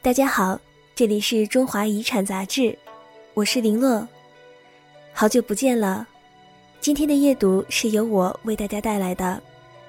[0.00, 0.58] 大家好，
[0.94, 2.78] 这里是中华遗产杂志，
[3.34, 4.06] 我是林洛，
[5.12, 6.06] 好久不见了。
[6.80, 9.42] 今天的夜读是由我为大家带来的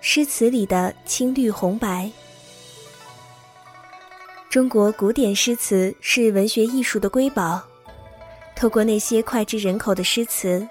[0.00, 2.10] 诗词里的青绿红白。
[4.48, 7.62] 中国古典诗词是文学艺术的瑰宝，
[8.56, 10.66] 透过那些脍炙人口的诗词，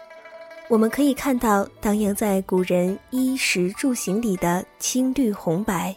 [0.68, 5.96] 我们可以看到荡漾在古人衣食住行里的青绿红白。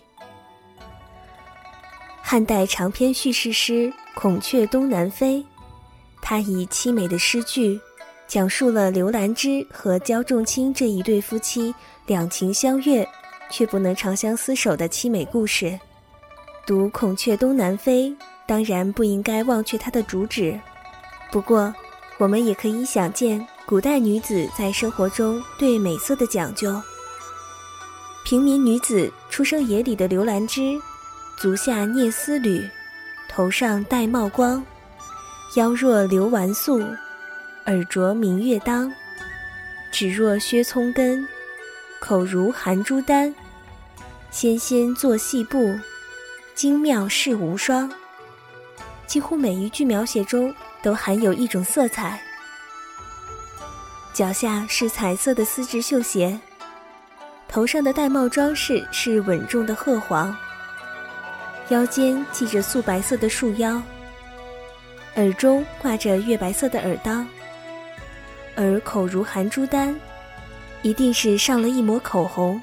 [2.33, 3.73] 汉代长篇叙事诗
[4.15, 5.37] 《孔雀东南飞》，
[6.23, 7.79] 它以凄美的诗句，
[8.27, 11.75] 讲述了刘兰芝和焦仲卿这一对夫妻
[12.07, 13.07] 两情相悦，
[13.51, 15.79] 却不能长相厮守的凄美故事。
[16.67, 18.09] 读《孔雀东南飞》，
[18.47, 20.59] 当然不应该忘却它的主旨。
[21.31, 21.71] 不过，
[22.17, 26.81] 我们也可以想见古代女子在生活中对美色的讲究。
[28.25, 30.81] 平民女子出生野里的刘兰芝。
[31.43, 32.71] 足下蹑丝履，
[33.29, 34.65] 头上戴帽光，
[35.57, 36.79] 腰若流纨素，
[37.67, 38.89] 耳着明月当，
[39.91, 41.27] 指若削葱根，
[41.99, 43.35] 口如含珠丹，
[44.31, 45.77] 纤纤作细布，
[46.55, 47.91] 精妙世无双。
[49.09, 52.23] 几乎每一句描写中都含有一种色彩。
[54.13, 56.39] 脚下是彩色的丝质绣鞋，
[57.49, 60.33] 头上的戴帽装饰是稳重的褐黄。
[61.73, 63.81] 腰间系着素白色的束腰，
[65.17, 67.25] 耳中挂着月白色的耳刀，
[68.55, 69.99] 而口如含珠丹，
[70.83, 72.61] 一定是上了一抹口红。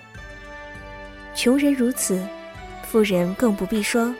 [1.33, 2.23] 穷人如此，
[2.83, 4.13] 富人更不必说。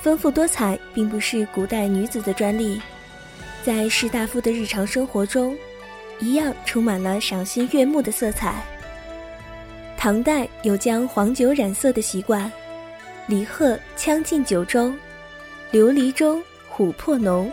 [0.00, 2.80] 丰富多彩并不是古代女子的专利，
[3.64, 5.56] 在士大夫的日常生活中，
[6.20, 8.62] 一样充满了赏心悦目的色彩。
[9.96, 12.48] 唐代有将黄酒染色的习惯。
[13.26, 14.94] 李贺《将进酒》中
[15.72, 17.50] ，“琉璃中琥珀浓，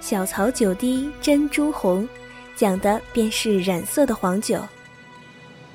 [0.00, 2.08] 小草酒滴珍珠红”，
[2.56, 4.58] 讲的便是染色的黄酒。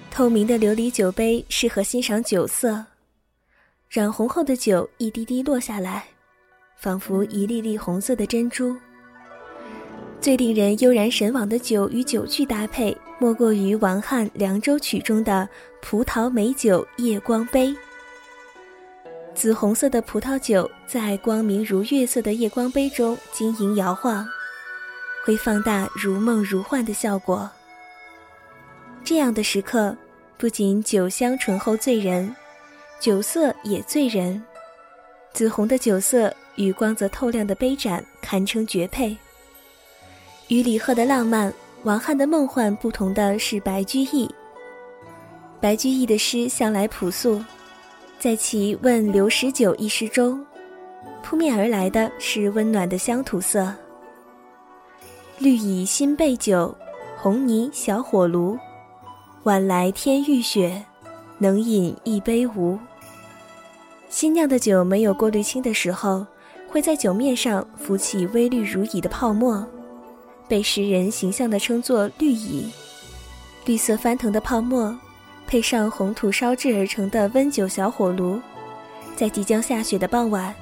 [0.10, 2.84] 透明的琉璃酒杯适合欣赏酒色，
[3.88, 6.06] 染红后的酒一滴滴落下来，
[6.76, 8.76] 仿佛一粒粒红色的珍珠。
[10.20, 15.48] 最令人悠然神往的酒与酒具搭配，莫过于王翰《凉州曲》中的
[15.84, 17.76] “葡萄美酒夜光杯”。
[19.36, 24.26] 紫红色的葡萄酒在光明如月色的夜光杯中晶莹摇晃，
[25.26, 27.48] 会放大如梦如幻的效果。
[29.04, 29.96] 这样的时刻，
[30.38, 32.34] 不仅酒香醇厚醉人，
[32.98, 34.42] 酒色也醉人。
[35.34, 39.16] 紫红的酒色与光泽透亮的杯盏堪称绝配。
[40.48, 41.54] 与李贺的浪漫、
[41.84, 44.34] 王翰的梦幻不同的是白居易。
[45.60, 47.44] 白居易的诗向来朴素。
[48.18, 50.44] 在其《问刘十九》一诗中，
[51.22, 53.72] 扑面而来的是温暖的乡土色。
[55.38, 56.76] 绿蚁新备酒，
[57.18, 58.58] 红泥小火炉。
[59.44, 60.84] 晚来天欲雪，
[61.38, 62.80] 能饮一杯无？
[64.10, 66.26] 新酿的酒没有过滤清的时候，
[66.68, 69.64] 会在酒面上浮起微绿如蚁的泡沫，
[70.48, 72.72] 被诗人形象地称作“绿蚁”。
[73.66, 74.98] 绿色翻腾的泡沫。
[75.48, 78.42] 配上红土烧制而成的温酒小火炉，
[79.16, 80.54] 在即将下雪的傍晚，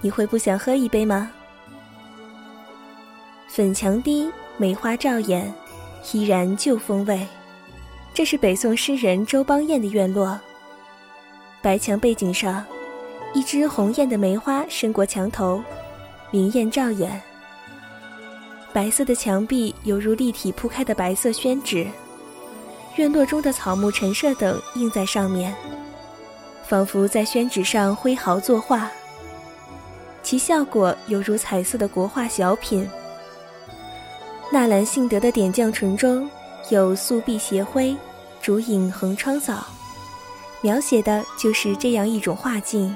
[0.00, 1.30] 你会不想喝一杯吗？
[3.48, 5.52] 粉墙低，梅花照眼，
[6.12, 7.26] 依然旧风味。
[8.12, 10.38] 这是北宋诗人周邦彦的院落。
[11.62, 12.64] 白墙背景上，
[13.32, 15.62] 一只红艳的梅花伸过墙头，
[16.30, 17.20] 明艳照眼。
[18.72, 21.86] 白色的墙壁犹如立体铺开的白色宣纸。
[23.00, 25.54] 院落中的草木陈设等映在上面，
[26.68, 28.90] 仿佛在宣纸上挥毫作画，
[30.22, 32.86] 其效果犹如彩色的国画小品。
[34.52, 36.28] 纳兰性德的《点绛唇》中
[36.68, 37.96] 有“素壁斜晖，
[38.42, 39.66] 烛影横窗扫”，
[40.60, 42.94] 描写的就是这样一种画境。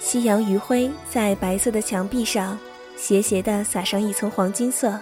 [0.00, 2.58] 夕阳余晖在白色的墙壁上
[2.94, 5.00] 斜斜地洒上一层黄金色。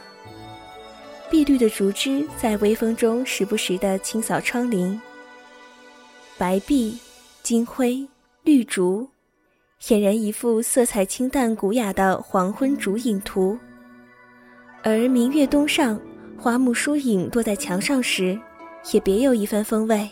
[1.30, 4.98] 碧绿的竹枝在微风中时不时地清扫窗棂，
[6.38, 6.98] 白壁、
[7.42, 8.06] 金灰、
[8.42, 9.06] 绿竹，
[9.80, 13.58] 俨然一幅色彩清淡古雅的黄昏竹影图。
[14.82, 16.00] 而明月东上，
[16.38, 18.38] 花木疏影落在墙上时，
[18.92, 20.08] 也别有一番风味。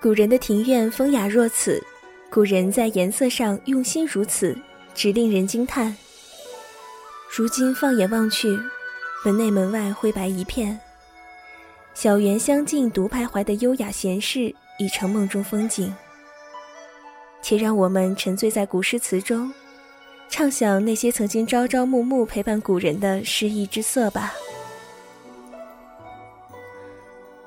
[0.00, 1.80] 古人的庭院风雅若此，
[2.28, 4.56] 古人在颜色上用心如此，
[4.94, 5.96] 只令人惊叹。
[7.30, 8.58] 如今放眼望去。
[9.24, 10.80] 门内门外灰白一片，
[11.94, 15.94] 小园香径独徘徊的优雅闲适已成梦中风景。
[17.40, 19.52] 且让我们沉醉在古诗词中，
[20.28, 24.32] 畅想那些曾经朝朝暮暮陪伴古人的诗意之色吧。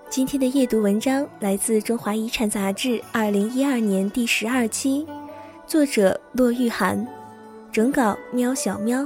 [0.09, 5.05] 今天的夜读文章来自《中华遗产》杂志二零一二年第十二期，
[5.67, 7.05] 作者骆玉涵，
[7.69, 9.05] 整稿喵小喵。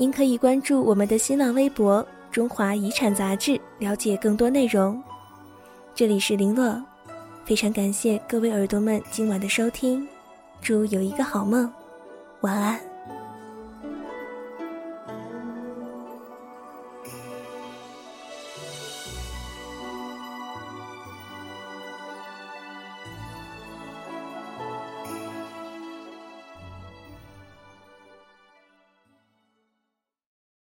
[0.00, 5.02] 您可以关注我们的新浪微博“中华遗产”杂志，了解更多内容。
[5.92, 6.80] 这里是林洛，
[7.44, 10.06] 非常感谢各位耳朵们今晚的收听，
[10.62, 11.68] 祝有一个好梦，
[12.42, 12.87] 晚安。